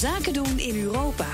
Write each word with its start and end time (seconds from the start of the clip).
Zaken 0.00 0.32
doen 0.32 0.58
in 0.58 0.84
Europa. 0.84 1.26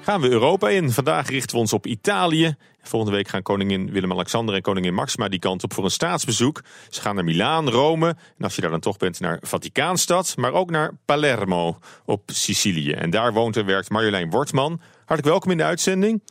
Gaan 0.00 0.20
we 0.20 0.30
Europa 0.30 0.68
in. 0.68 0.90
Vandaag 0.90 1.28
richten 1.28 1.54
we 1.54 1.60
ons 1.60 1.72
op 1.72 1.86
Italië. 1.86 2.54
Volgende 2.82 3.16
week 3.16 3.28
gaan 3.28 3.42
koningin 3.42 3.90
Willem-Alexander 3.90 4.54
en 4.54 4.62
koningin 4.62 4.94
Maxima 4.94 5.28
die 5.28 5.38
kant 5.38 5.64
op 5.64 5.72
voor 5.72 5.84
een 5.84 5.90
staatsbezoek. 5.90 6.60
Ze 6.88 7.00
gaan 7.00 7.14
naar 7.14 7.24
Milaan, 7.24 7.70
Rome 7.70 8.08
en 8.08 8.44
als 8.44 8.54
je 8.54 8.60
daar 8.60 8.70
dan 8.70 8.80
toch 8.80 8.96
bent 8.96 9.20
naar 9.20 9.38
Vaticaanstad, 9.40 10.34
maar 10.36 10.52
ook 10.52 10.70
naar 10.70 10.90
Palermo 11.04 11.78
op 12.04 12.22
Sicilië. 12.26 12.92
En 12.92 13.10
daar 13.10 13.32
woont 13.32 13.56
en 13.56 13.66
werkt 13.66 13.90
Marjolein 13.90 14.30
Wortman. 14.30 14.80
Hartelijk 14.96 15.26
welkom 15.26 15.50
in 15.50 15.56
de 15.56 15.64
uitzending. 15.64 16.22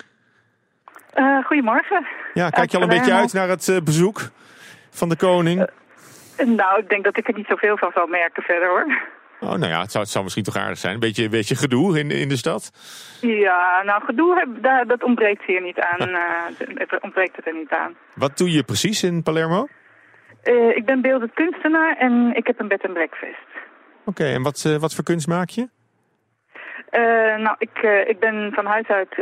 Uh, 1.15 1.45
goedemorgen. 1.45 2.05
Ja, 2.33 2.49
kijk 2.49 2.71
je 2.71 2.77
al 2.77 2.83
een 2.83 2.89
beetje 2.89 3.13
uit 3.13 3.33
naar 3.33 3.49
het 3.49 3.67
uh, 3.67 3.81
bezoek 3.81 4.29
van 4.89 5.09
de 5.09 5.15
koning? 5.15 5.59
Uh, 5.59 6.47
nou, 6.47 6.79
ik 6.79 6.89
denk 6.89 7.03
dat 7.03 7.17
ik 7.17 7.27
er 7.27 7.33
niet 7.33 7.47
zoveel 7.47 7.77
van 7.77 7.91
zal 7.93 8.07
merken 8.07 8.43
verder 8.43 8.69
hoor. 8.69 9.19
Oh, 9.43 9.49
nou 9.49 9.67
ja, 9.67 9.81
het 9.81 9.91
zou, 9.91 10.03
het 10.03 10.13
zou 10.13 10.23
misschien 10.23 10.43
toch 10.43 10.57
aardig 10.57 10.77
zijn. 10.77 10.93
Een 10.93 10.99
beetje, 10.99 11.23
een 11.23 11.29
beetje 11.29 11.55
gedoe 11.55 11.99
in, 11.99 12.11
in 12.11 12.29
de 12.29 12.37
stad? 12.37 12.71
Ja, 13.21 13.81
nou 13.83 14.03
gedoe, 14.03 14.35
heb, 14.35 14.63
daar, 14.63 14.88
dat 14.88 15.03
ontbreekt 15.03 15.43
hier 15.45 15.61
niet 15.61 15.79
aan. 15.79 16.09
uh, 16.09 16.99
ontbreekt 17.02 17.35
het 17.35 17.47
er 17.47 17.53
niet 17.53 17.71
aan. 17.71 17.95
Wat 18.16 18.38
doe 18.38 18.52
je 18.52 18.63
precies 18.63 19.03
in 19.03 19.23
Palermo? 19.23 19.67
Uh, 20.43 20.75
ik 20.75 20.85
ben 20.85 21.02
beeldend 21.02 21.33
kunstenaar 21.33 21.97
en 21.97 22.31
ik 22.35 22.47
heb 22.47 22.59
een 22.59 22.67
bed 22.67 22.81
en 22.81 22.93
breakfast. 22.93 23.47
Oké, 24.05 24.09
okay, 24.21 24.33
en 24.33 24.43
wat, 24.43 24.63
uh, 24.67 24.75
wat 24.75 24.93
voor 24.95 25.03
kunst 25.03 25.27
maak 25.27 25.49
je? 25.49 25.69
Uh, 26.91 27.38
nou, 27.38 27.55
ik, 27.58 28.05
ik 28.08 28.19
ben 28.19 28.52
van 28.53 28.66
huis 28.66 28.88
uit 28.88 29.16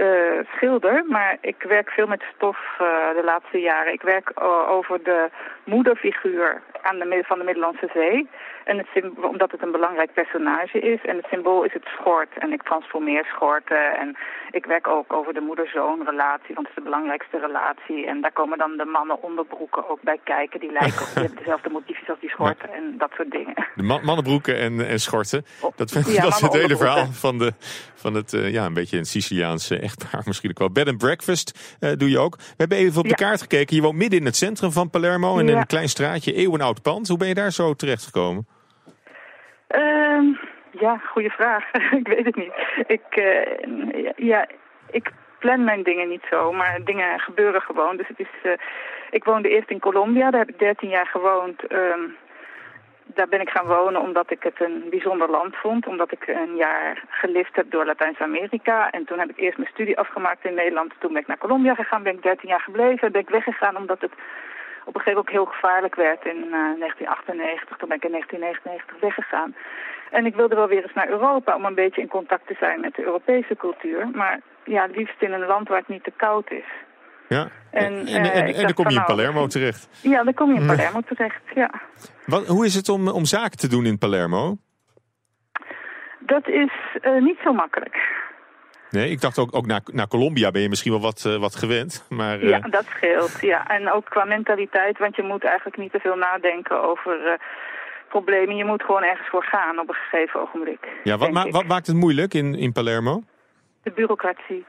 schilder, 0.55 1.05
maar 1.08 1.38
ik 1.41 1.66
werk 1.67 1.89
veel 1.89 2.08
met 2.08 2.23
stof 2.36 2.58
de 2.77 3.22
laatste 3.25 3.58
jaren. 3.58 3.94
Ik 3.94 4.02
werk 4.02 4.31
over 4.70 5.03
de 5.03 5.30
moederfiguur 5.66 6.61
aan 6.81 6.99
de, 6.99 7.23
van 7.25 7.38
de 7.38 7.43
Middellandse 7.43 7.89
Zee. 7.93 8.27
En 8.63 8.77
het 8.77 8.88
omdat 9.21 9.51
het 9.51 9.61
een 9.61 9.71
belangrijk 9.71 10.13
personage 10.13 10.79
is. 10.79 11.02
En 11.05 11.15
het 11.15 11.25
symbool 11.29 11.63
is 11.63 11.73
het 11.73 11.88
schort. 11.97 12.29
En 12.39 12.52
ik 12.52 12.63
transformeer 12.63 13.25
schorten. 13.25 13.97
En 13.99 14.17
ik 14.52 14.65
werk 14.65 14.88
ook 14.88 15.13
over 15.13 15.33
de 15.33 15.39
moeder-zoon 15.39 16.05
relatie, 16.05 16.55
want 16.55 16.67
het 16.67 16.77
is 16.77 16.83
de 16.83 16.89
belangrijkste 16.89 17.39
relatie. 17.39 18.08
En 18.08 18.21
daar 18.21 18.31
komen 18.31 18.58
dan 18.58 18.77
de 18.77 18.86
mannen 18.86 19.23
onderbroeken 19.23 19.89
ook 19.89 20.02
bij 20.02 20.19
kijken. 20.23 20.59
Die 20.59 20.71
lijken 20.71 21.02
op 21.02 21.16
die 21.27 21.38
dezelfde 21.38 21.69
motiefjes 21.69 22.09
als 22.09 22.19
die 22.19 22.30
schorten 22.30 22.73
en 22.73 22.95
dat 22.97 23.11
soort 23.16 23.31
dingen. 23.31 23.53
De 23.75 23.83
man 23.83 24.05
mannenbroeken 24.05 24.58
en, 24.58 24.88
en 24.88 24.99
schorten. 24.99 25.45
Dat, 25.75 25.91
ja, 25.91 26.21
dat 26.21 26.33
is 26.33 26.41
het 26.41 26.53
hele 26.53 26.77
verhaal 26.77 27.05
van, 27.11 27.38
de, 27.38 27.53
van 27.95 28.14
het, 28.14 28.33
uh, 28.33 28.52
ja, 28.52 28.66
een 28.66 28.73
beetje 28.73 28.97
een 28.97 29.05
Siciliaanse 29.05 29.80
echtpaar 29.80 30.21
misschien 30.25 30.49
ook 30.49 30.59
wel. 30.59 30.71
Bed 30.71 30.88
and 30.88 30.97
breakfast 30.97 31.77
uh, 31.80 31.91
doe 31.97 32.09
je 32.09 32.19
ook. 32.19 32.36
We 32.36 32.53
hebben 32.58 32.77
even 32.77 32.99
op 32.99 33.08
de 33.08 33.16
kaart 33.16 33.41
gekeken. 33.41 33.75
Je 33.75 33.81
woont 33.81 33.95
midden 33.95 34.19
in 34.19 34.25
het 34.25 34.36
centrum 34.36 34.71
van 34.71 34.89
Palermo 34.89 35.38
in 35.38 35.47
een 35.47 35.66
klein 35.66 35.89
straatje, 35.89 36.33
eeuwenoud 36.33 36.69
pand. 36.81 37.08
Hoe 37.08 37.17
ben 37.17 37.28
je 37.28 37.34
daar 37.34 37.52
zo 37.52 37.73
terechtgekomen? 37.73 38.48
Uh, 39.75 40.38
ja, 40.72 40.98
goede 40.98 41.30
vraag. 41.30 41.72
ik 42.02 42.08
weet 42.08 42.26
het 42.26 42.36
niet. 42.36 42.53
Ik, 42.88 43.16
uh, 43.16 44.09
ja, 44.16 44.48
ik 44.92 45.11
plan 45.39 45.64
mijn 45.64 45.84
dingen 45.84 46.09
niet 46.09 46.26
zo, 46.30 46.52
maar 46.52 46.80
dingen 46.84 47.20
gebeuren 47.20 47.61
gewoon. 47.61 47.98
Dus 47.98 48.08
het 48.08 48.20
is, 48.20 48.34
uh, 48.44 48.52
ik 49.11 49.23
woonde 49.23 49.50
eerst 49.50 49.70
in 49.70 49.80
Colombia, 49.80 50.31
daar 50.31 50.39
heb 50.39 50.50
ik 50.50 50.59
13 50.59 50.89
jaar 50.89 51.08
gewoond. 51.08 51.72
Um, 51.72 52.16
daar 53.14 53.28
ben 53.28 53.42
ik 53.42 53.50
gaan 53.50 53.66
wonen 53.66 54.02
omdat 54.02 54.31
ik 54.31 54.44
het 54.44 54.61
een 54.61 54.83
bijzonder 54.89 55.30
land 55.30 55.56
vond. 55.56 55.88
Omdat 55.88 56.11
ik 56.11 56.28
een 56.28 56.56
jaar 56.56 57.04
gelift 57.09 57.56
heb 57.56 57.72
door 57.72 57.86
Latijns-Amerika. 57.86 58.89
En 58.92 59.06
toen 59.06 59.20
heb 59.20 59.30
ik 59.30 59.38
eerst 59.38 59.58
mijn 59.58 59.70
studie 59.73 59.98
afgemaakt 59.98 60.45
in 60.45 60.54
Nederland. 60.54 60.94
Toen 61.00 61.14
ben 61.14 61.22
ik 61.22 61.28
naar 61.28 61.38
Colombia 61.38 61.76
gegaan, 61.76 62.04
ben 62.04 62.14
ik 62.14 62.23
13 62.23 62.50
jaar 62.50 62.61
gebleven. 62.61 63.11
Ben 63.11 63.22
ik 63.22 63.30
weggegaan 63.30 63.78
omdat 63.78 64.02
het 64.02 64.14
op 64.90 64.95
een 64.95 65.02
gegeven 65.02 65.23
moment 65.23 65.28
ook 65.28 65.38
heel 65.38 65.54
gevaarlijk 65.56 65.95
werd 65.95 66.26
in 66.26 66.40
uh, 66.45 66.52
1998. 66.52 67.78
Toen 67.78 67.90
ben 67.90 67.98
ik 67.98 68.08
in 68.08 68.16
1999 68.18 69.00
weggegaan. 69.08 69.56
En 70.18 70.26
ik 70.26 70.36
wilde 70.36 70.56
wel 70.56 70.68
weer 70.68 70.84
eens 70.84 71.00
naar 71.00 71.09
Europa 71.09 71.56
om 71.56 71.66
een 71.66 71.82
beetje 71.84 72.02
in 72.02 72.16
contact 72.18 72.48
te 72.48 72.56
zijn 72.59 72.80
met 72.80 72.95
de 72.95 73.04
Europese 73.04 73.56
cultuur. 73.56 74.08
Maar 74.14 74.40
ja, 74.64 74.88
liefst 75.00 75.22
in 75.22 75.34
een 75.34 75.45
land 75.45 75.67
waar 75.67 75.78
het 75.78 75.88
niet 75.95 76.04
te 76.04 76.14
koud 76.16 76.52
is. 76.52 76.70
Ja, 77.28 77.48
en, 77.72 77.94
en, 77.94 78.06
en, 78.08 78.32
en, 78.32 78.54
en 78.54 78.64
dan 78.64 78.73
kom 78.73 78.90
je 78.90 78.95
in 78.95 79.12
Palermo 79.14 79.48
terecht. 79.48 79.89
Ja, 80.02 80.23
dan 80.23 80.33
kom 80.33 80.54
je 80.54 80.60
in 80.60 80.67
Palermo 80.67 81.02
terecht, 81.02 81.44
ja. 81.55 81.72
Wat, 82.26 82.48
hoe 82.48 82.66
is 82.66 82.76
het 82.76 82.89
om, 82.89 83.08
om 83.08 83.26
zaken 83.26 83.58
te 83.58 83.67
doen 83.67 83.86
in 83.86 83.98
Palermo? 83.98 84.58
Dat 86.20 86.48
is 86.48 86.72
uh, 87.02 87.22
niet 87.22 87.38
zo 87.44 87.54
makkelijk. 87.54 87.95
Nee, 88.89 89.10
ik 89.10 89.22
dacht 89.22 89.38
ook, 89.39 89.55
ook 89.55 89.66
naar, 89.66 89.82
naar 89.86 90.08
Colombia 90.08 90.52
ben 90.52 90.61
je 90.61 90.70
misschien 90.70 90.92
wel 90.92 91.02
wat, 91.02 91.23
uh, 91.27 91.36
wat 91.36 91.55
gewend. 91.55 92.05
Maar, 92.10 92.39
uh... 92.39 92.50
Ja, 92.50 92.60
dat 92.60 92.86
scheelt. 92.86 93.42
Ja. 93.42 93.67
En 93.67 93.92
ook 93.92 94.05
qua 94.05 94.26
mentaliteit, 94.26 94.98
want 94.98 95.16
je 95.16 95.23
moet 95.23 95.44
eigenlijk 95.44 95.77
niet 95.77 95.92
te 95.92 96.00
veel 96.00 96.16
nadenken 96.16 96.82
over 96.82 97.26
uh, 97.26 97.32
problemen. 98.10 98.55
Je 98.55 98.66
moet 98.66 98.83
gewoon 98.83 99.04
ergens 99.04 99.30
voor 99.30 99.44
gaan 99.44 99.80
op 99.80 99.89
een 99.89 99.95
gegeven 99.95 100.42
ogenblik. 100.42 100.88
Ja, 101.04 101.17
wat, 101.17 101.32
ma 101.32 101.49
wat 101.49 101.66
maakt 101.66 101.88
het 101.88 101.95
moeilijk 101.95 102.33
in, 102.33 102.55
in 102.55 102.72
Palermo? 102.72 103.23
De 103.83 103.92
bureaucratie. 103.92 104.66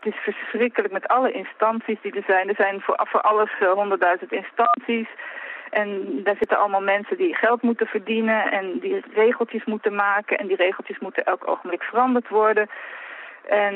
Het 0.00 0.14
is 0.14 0.20
verschrikkelijk 0.20 0.92
met 0.92 1.06
alle 1.06 1.32
instanties 1.32 1.98
die 2.02 2.14
er 2.14 2.24
zijn. 2.26 2.48
Er 2.48 2.54
zijn 2.54 2.80
voor, 2.80 3.00
voor 3.08 3.20
alles 3.20 3.50
honderdduizend 3.74 4.32
instanties. 4.32 5.08
En 5.70 6.20
daar 6.24 6.36
zitten 6.38 6.58
allemaal 6.58 6.82
mensen 6.82 7.16
die 7.16 7.34
geld 7.36 7.62
moeten 7.62 7.86
verdienen 7.86 8.52
en 8.52 8.78
die 8.80 9.04
regeltjes 9.14 9.64
moeten 9.64 9.94
maken. 9.94 10.38
En 10.38 10.46
die 10.46 10.56
regeltjes 10.56 10.98
moeten 10.98 11.24
elk 11.24 11.48
ogenblik 11.48 11.82
veranderd 11.82 12.28
worden. 12.28 12.68
En 13.46 13.74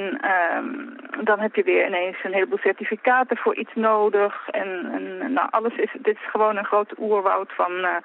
um, 0.56 0.96
dan 1.24 1.38
heb 1.38 1.54
je 1.54 1.62
weer 1.62 1.86
ineens 1.86 2.16
een 2.24 2.32
heleboel 2.32 2.58
certificaten 2.58 3.36
voor 3.36 3.56
iets 3.56 3.74
nodig. 3.74 4.48
En, 4.48 4.68
en 4.92 5.32
nou, 5.32 5.48
alles 5.50 5.76
is, 5.76 5.92
dit 6.02 6.14
is 6.14 6.30
gewoon 6.30 6.56
een 6.56 6.64
groot 6.64 6.98
oerwoud 6.98 7.52
van, 7.52 7.72
uh, 7.72 7.96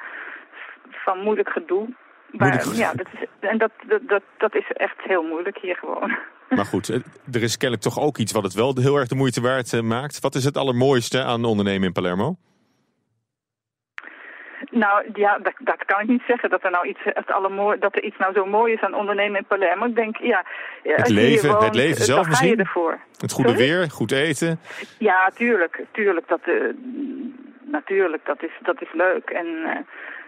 van 0.91 1.19
moeilijk 1.19 1.49
gedoe. 1.49 1.87
Moeilijk 2.31 2.61
gedoe. 2.61 2.77
ja, 2.77 2.93
dat 2.93 3.07
is, 3.13 3.27
en 3.39 3.57
dat, 3.57 3.71
dat, 3.87 4.01
dat, 4.07 4.23
dat 4.37 4.55
is 4.55 4.71
echt 4.71 5.01
heel 5.01 5.23
moeilijk 5.23 5.57
hier 5.57 5.75
gewoon. 5.75 6.17
Maar 6.49 6.65
goed, 6.65 6.89
er 7.31 7.41
is 7.41 7.57
kennelijk 7.57 7.87
toch 7.87 7.99
ook 7.99 8.17
iets 8.17 8.31
wat 8.31 8.43
het 8.43 8.53
wel 8.53 8.75
heel 8.75 8.97
erg 8.97 9.07
de 9.07 9.15
moeite 9.15 9.41
waard 9.41 9.73
uh, 9.73 9.81
maakt. 9.81 10.19
Wat 10.19 10.35
is 10.35 10.43
het 10.43 10.57
allermooiste 10.57 11.23
aan 11.23 11.45
ondernemen 11.45 11.87
in 11.87 11.93
Palermo? 11.93 12.35
Nou 14.71 15.09
ja, 15.13 15.37
dat, 15.37 15.53
dat 15.59 15.85
kan 15.85 15.99
ik 15.99 16.07
niet 16.07 16.21
zeggen 16.27 16.49
dat 16.49 16.63
er 16.63 16.71
nou 16.71 16.87
iets, 16.87 16.99
het 17.03 17.31
allermooi, 17.31 17.79
dat 17.79 17.95
er 17.95 18.03
iets 18.03 18.17
nou 18.17 18.33
zo 18.33 18.45
mooi 18.45 18.73
is 18.73 18.81
aan 18.81 18.93
ondernemen 18.93 19.39
in 19.39 19.45
Palermo. 19.45 19.85
Ik 19.85 19.95
denk, 19.95 20.17
ja... 20.17 20.45
Het 20.83 21.09
leven, 21.09 21.49
woont, 21.49 21.63
het 21.63 21.75
leven 21.75 22.03
zelf 22.03 22.27
misschien? 22.27 22.59
ervoor. 22.59 22.99
Het 23.17 23.31
goede 23.31 23.49
Sorry? 23.49 23.65
weer, 23.65 23.89
goed 23.89 24.11
eten? 24.11 24.59
Ja, 24.97 25.29
tuurlijk, 25.33 25.83
tuurlijk. 25.91 26.27
Dat, 26.27 26.39
uh, 26.45 26.73
natuurlijk, 27.61 28.25
dat 28.25 28.43
is, 28.43 28.51
dat 28.61 28.81
is 28.81 28.93
leuk. 28.93 29.29
En 29.29 29.45
uh, 29.45 29.77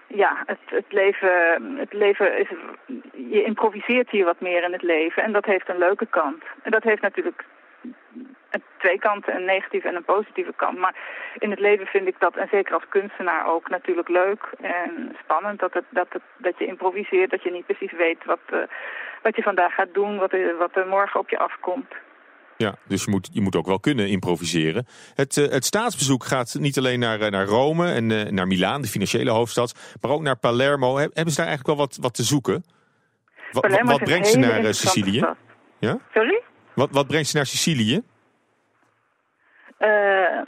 ja, 0.07 0.43
het, 0.45 0.59
het, 0.65 0.85
leven, 0.89 1.75
het 1.77 1.93
leven 1.93 2.39
is... 2.39 2.47
Je 3.29 3.43
improviseert 3.43 4.09
hier 4.09 4.25
wat 4.25 4.41
meer 4.41 4.63
in 4.63 4.71
het 4.71 4.83
leven 4.83 5.23
en 5.23 5.31
dat 5.31 5.45
heeft 5.45 5.69
een 5.69 5.77
leuke 5.77 6.05
kant. 6.09 6.43
En 6.61 6.71
dat 6.71 6.83
heeft 6.83 7.01
natuurlijk 7.01 7.43
twee 8.77 8.99
kanten, 8.99 9.35
een 9.35 9.45
negatieve 9.45 9.87
en 9.87 9.95
een 9.95 10.13
positieve 10.15 10.53
kant. 10.55 10.77
Maar 10.77 10.95
in 11.37 11.49
het 11.49 11.59
leven 11.59 11.85
vind 11.85 12.07
ik 12.07 12.15
dat, 12.19 12.35
en 12.35 12.47
zeker 12.51 12.73
als 12.73 12.83
kunstenaar 12.89 13.53
ook, 13.53 13.69
natuurlijk 13.69 14.07
leuk 14.07 14.49
en 14.61 15.15
spannend. 15.23 15.59
Dat, 15.59 15.73
het, 15.73 15.85
dat, 15.89 16.07
het, 16.09 16.21
dat 16.37 16.57
je 16.57 16.65
improviseert, 16.65 17.31
dat 17.31 17.43
je 17.43 17.51
niet 17.51 17.65
precies 17.65 17.91
weet 17.91 18.25
wat, 18.25 18.39
uh, 18.53 18.59
wat 19.21 19.35
je 19.35 19.41
vandaag 19.41 19.73
gaat 19.73 19.93
doen, 19.93 20.17
wat 20.17 20.33
er, 20.33 20.57
wat 20.57 20.75
er 20.75 20.87
morgen 20.87 21.19
op 21.19 21.29
je 21.29 21.39
afkomt. 21.39 21.93
Ja, 22.57 22.75
dus 22.87 23.03
je 23.03 23.11
moet, 23.11 23.29
je 23.31 23.41
moet 23.41 23.55
ook 23.55 23.65
wel 23.65 23.79
kunnen 23.79 24.07
improviseren. 24.07 24.85
Het, 25.15 25.35
uh, 25.35 25.47
het 25.47 25.65
staatsbezoek 25.65 26.23
gaat 26.23 26.55
niet 26.59 26.77
alleen 26.77 26.99
naar, 26.99 27.31
naar 27.31 27.45
Rome 27.45 27.93
en 27.93 28.33
naar 28.33 28.47
Milaan, 28.47 28.81
de 28.81 28.87
financiële 28.87 29.31
hoofdstad, 29.31 29.97
maar 30.01 30.11
ook 30.11 30.21
naar 30.21 30.37
Palermo. 30.37 30.97
Hebben 30.97 31.31
ze 31.31 31.37
daar 31.37 31.47
eigenlijk 31.47 31.77
wel 31.77 31.87
wat, 31.87 31.97
wat 32.01 32.13
te 32.13 32.23
zoeken? 32.23 32.63
Wat, 33.51 33.81
wat 33.81 34.03
brengt 34.03 34.27
ze 34.27 34.39
naar 34.39 34.73
Sicilië? 34.73 35.25
Ja? 35.79 35.99
Sorry? 36.13 36.41
Wat, 36.73 36.89
wat 36.91 37.07
brengt 37.07 37.27
ze 37.27 37.35
naar 37.35 37.45
Sicilië? 37.45 38.01
Uh, 39.79 40.41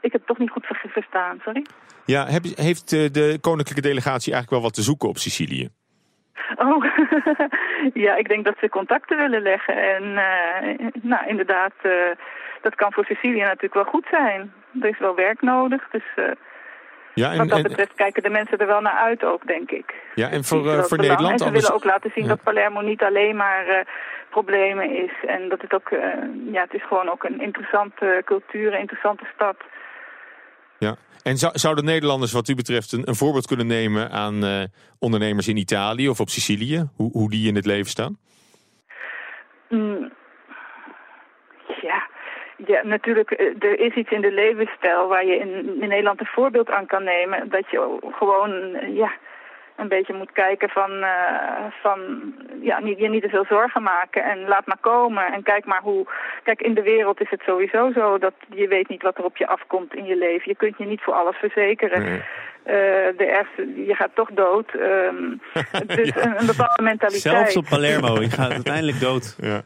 ik 0.00 0.12
heb 0.12 0.20
het 0.20 0.26
toch 0.26 0.38
niet 0.38 0.50
goed 0.50 0.66
verstaan, 0.68 1.40
sorry. 1.44 1.66
Ja, 2.04 2.26
heb, 2.26 2.42
heeft 2.54 2.90
de 2.90 3.38
koninklijke 3.40 3.88
delegatie 3.88 4.32
eigenlijk 4.32 4.50
wel 4.50 4.60
wat 4.60 4.74
te 4.74 4.82
zoeken 4.82 5.08
op 5.08 5.18
Sicilië? 5.18 5.70
Oh, 6.56 6.84
ja, 8.04 8.16
ik 8.16 8.28
denk 8.28 8.44
dat 8.44 8.54
ze 8.60 8.68
contacten 8.68 9.16
willen 9.16 9.42
leggen. 9.42 9.94
En 9.94 10.02
uh, 10.02 10.88
nou, 11.02 11.26
inderdaad, 11.26 11.72
uh, 11.82 11.92
dat 12.62 12.74
kan 12.74 12.92
voor 12.92 13.04
Sicilië 13.04 13.40
natuurlijk 13.40 13.74
wel 13.74 13.84
goed 13.84 14.06
zijn. 14.10 14.52
Er 14.80 14.88
is 14.88 14.98
wel 14.98 15.14
werk 15.14 15.42
nodig, 15.42 15.88
dus... 15.90 16.04
Uh, 16.16 16.24
ja, 17.14 17.30
en, 17.30 17.38
Wat 17.38 17.48
dat 17.48 17.56
en, 17.58 17.62
betreft 17.62 17.94
kijken 17.94 18.22
de 18.22 18.30
mensen 18.30 18.58
er 18.58 18.66
wel 18.66 18.80
naar 18.80 18.98
uit 18.98 19.24
ook, 19.24 19.46
denk 19.46 19.70
ik. 19.70 19.94
Ja, 20.14 20.30
en 20.30 20.44
voor, 20.44 20.84
voor 20.84 20.98
Nederland... 20.98 21.32
En 21.32 21.38
ze 21.38 21.44
anders... 21.44 21.62
willen 21.62 21.76
ook 21.76 21.84
laten 21.84 22.10
zien 22.14 22.24
ja. 22.24 22.28
dat 22.28 22.42
Palermo 22.42 22.80
niet 22.80 23.02
alleen 23.02 23.36
maar 23.36 23.86
problemen 24.36 24.88
is. 25.04 25.14
En 25.26 25.48
dat 25.48 25.60
het 25.60 25.72
ook, 25.74 25.90
uh, 25.90 26.00
ja, 26.52 26.62
het 26.62 26.74
is 26.74 26.86
gewoon 26.86 27.08
ook 27.10 27.24
een 27.24 27.40
interessante 27.40 28.22
cultuur, 28.24 28.72
een 28.72 28.80
interessante 28.86 29.26
stad. 29.34 29.56
Ja, 30.78 30.94
en 31.22 31.36
zou, 31.36 31.52
zouden 31.58 31.84
Nederlanders 31.84 32.32
wat 32.32 32.48
u 32.48 32.54
betreft 32.54 32.92
een, 32.92 33.08
een 33.08 33.14
voorbeeld 33.22 33.46
kunnen 33.46 33.66
nemen 33.66 34.10
aan 34.10 34.68
ondernemers 34.98 35.48
in 35.48 35.56
Italië 35.56 36.08
of 36.08 36.20
op 36.20 36.28
Sicilië? 36.28 36.88
Hoe, 36.96 37.10
hoe 37.12 37.30
die 37.30 37.48
in 37.48 37.54
het 37.54 37.66
leven 37.66 37.90
staan? 37.90 38.18
Mm. 39.68 40.12
Ja, 41.80 42.08
ja, 42.66 42.82
natuurlijk, 42.82 43.30
er 43.58 43.78
is 43.78 43.94
iets 43.94 44.10
in 44.10 44.20
de 44.20 44.32
levensstijl 44.32 45.08
waar 45.08 45.26
je 45.26 45.36
in, 45.38 45.82
in 45.82 45.88
Nederland 45.88 46.20
een 46.20 46.26
voorbeeld 46.26 46.70
aan 46.70 46.86
kan 46.86 47.04
nemen. 47.04 47.48
Dat 47.48 47.70
je 47.70 47.98
gewoon, 48.18 48.50
ja, 48.94 49.12
een 49.76 49.88
beetje 49.88 50.14
moet 50.14 50.32
kijken 50.32 50.68
van, 50.68 50.90
uh, 50.90 51.64
van 51.82 51.98
ja, 52.60 52.80
niet, 52.80 52.98
je 52.98 53.08
niet 53.08 53.22
te 53.22 53.28
veel 53.28 53.44
zorgen 53.48 53.82
maken 53.82 54.24
en 54.24 54.48
laat 54.48 54.66
maar 54.66 54.80
komen 54.80 55.32
en 55.32 55.42
kijk 55.42 55.64
maar 55.64 55.82
hoe, 55.82 56.06
kijk 56.42 56.62
in 56.62 56.74
de 56.74 56.82
wereld 56.82 57.20
is 57.20 57.30
het 57.30 57.42
sowieso 57.46 57.92
zo 57.92 58.18
dat 58.18 58.34
je 58.50 58.68
weet 58.68 58.88
niet 58.88 59.02
wat 59.02 59.18
er 59.18 59.24
op 59.24 59.36
je 59.36 59.46
afkomt 59.46 59.94
in 59.94 60.04
je 60.04 60.16
leven. 60.16 60.50
Je 60.50 60.56
kunt 60.56 60.78
je 60.78 60.84
niet 60.84 61.00
voor 61.00 61.14
alles 61.14 61.36
verzekeren. 61.36 62.02
Nee. 62.02 62.22
Uh, 62.66 62.72
de 63.16 63.26
ergste, 63.26 63.84
je 63.86 63.94
gaat 63.94 64.14
toch 64.14 64.30
dood. 64.30 64.72
Um, 64.80 65.40
dus 65.86 66.08
ja. 66.08 66.24
een, 66.24 66.40
een, 66.40 66.46
bepaalde 66.46 66.82
mentaliteit. 66.82 67.34
Zelfs 67.34 67.56
op 67.56 67.66
Palermo, 67.68 68.20
je 68.20 68.30
gaat 68.30 68.52
uiteindelijk 68.52 69.00
dood. 69.00 69.36
Ja. 69.40 69.62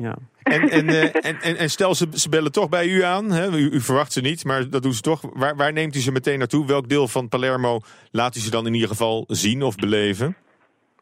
Ja. 0.00 0.14
En, 0.42 0.68
en, 0.70 0.88
uh, 0.88 1.02
en, 1.28 1.36
en, 1.40 1.56
en, 1.56 1.70
stel, 1.70 1.94
ze, 1.94 2.06
ze 2.12 2.28
bellen 2.28 2.52
toch 2.52 2.68
bij 2.68 2.86
u 2.86 3.02
aan. 3.02 3.30
Hè? 3.30 3.48
U, 3.48 3.70
u, 3.72 3.80
verwacht 3.80 4.12
ze 4.12 4.20
niet, 4.20 4.44
maar 4.44 4.70
dat 4.70 4.82
doen 4.82 4.92
ze 4.92 5.00
toch. 5.00 5.20
Waar, 5.32 5.56
waar 5.56 5.72
neemt 5.72 5.96
u 5.96 5.98
ze 5.98 6.12
meteen 6.12 6.38
naartoe? 6.38 6.66
Welk 6.66 6.88
deel 6.88 7.08
van 7.08 7.28
Palermo 7.28 7.80
laat 8.10 8.36
u 8.36 8.40
ze 8.40 8.50
dan 8.50 8.66
in 8.66 8.74
ieder 8.74 8.88
geval 8.88 9.24
zien 9.28 9.62
of 9.62 9.74
beleven? 9.76 10.36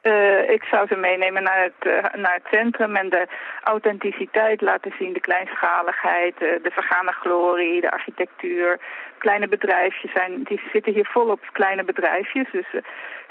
Uh, 0.03 0.51
ik 0.51 0.63
zou 0.63 0.87
ze 0.87 0.97
meenemen 0.97 1.43
naar 1.43 1.63
het, 1.63 1.87
uh, 1.87 2.23
naar 2.23 2.35
het 2.35 2.47
centrum 2.51 2.97
en 2.97 3.09
de 3.09 3.27
authenticiteit 3.63 4.61
laten 4.61 4.93
zien. 4.99 5.13
De 5.13 5.21
kleinschaligheid, 5.21 6.35
uh, 6.35 6.49
de 6.63 6.71
vergane 6.71 7.13
glorie, 7.13 7.81
de 7.81 7.91
architectuur. 7.91 8.79
Kleine 9.19 9.49
bedrijfjes 9.49 10.13
zijn, 10.13 10.43
die 10.43 10.61
zitten 10.73 10.93
hier 10.93 11.09
volop 11.13 11.41
kleine 11.53 11.85
bedrijfjes. 11.85 12.47
Dus 12.53 12.67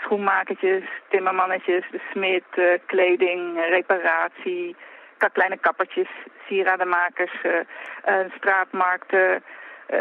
schoenmakertjes, 0.02 0.84
timmermannetjes, 1.10 1.84
de 1.92 2.02
smid, 2.12 2.44
kleding, 2.86 3.58
reparatie 3.70 4.76
kleine 5.34 5.58
kappertjes, 5.58 6.10
sieradenmakers, 6.48 7.44
uh, 7.44 7.52
straatmarkten. 8.38 9.44
Uh, 9.90 10.00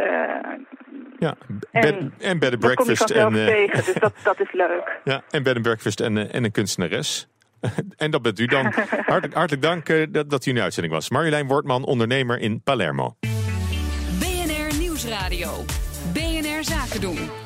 ja, 1.18 1.34
bed, 1.72 1.84
en, 1.84 2.14
en 2.18 2.38
bed 2.38 2.52
and 2.52 2.60
breakfast. 2.60 3.10
en, 3.10 3.34
uh, 3.34 3.46
tegen, 3.46 3.84
dus 3.84 3.94
dat, 3.94 4.12
dat 4.22 4.40
is 4.40 4.52
leuk. 4.52 4.98
Ja, 5.04 5.22
en 5.30 5.42
bed 5.42 5.54
and 5.54 5.62
breakfast 5.62 6.00
en, 6.00 6.30
en 6.32 6.44
een 6.44 6.52
kunstenares. 6.52 7.28
en 7.96 8.10
dat 8.10 8.22
bent 8.22 8.38
u 8.38 8.46
dan. 8.46 8.64
Hartelijk, 9.06 9.34
hartelijk 9.34 9.62
dank 9.62 10.12
dat, 10.12 10.30
dat 10.30 10.46
u 10.46 10.48
in 10.48 10.56
de 10.56 10.62
uitzending 10.62 10.94
was. 10.94 11.10
Marjolein 11.10 11.46
Wortman, 11.46 11.84
ondernemer 11.84 12.38
in 12.38 12.62
Palermo. 12.62 13.16
BNR 14.18 14.78
Nieuwsradio. 14.78 15.64
BNR 16.12 16.64
Zaken 16.64 17.00
doen. 17.00 17.45